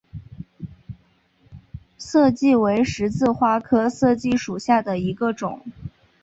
[1.95, 5.61] 涩荠为十字花科涩荠属下的一个种。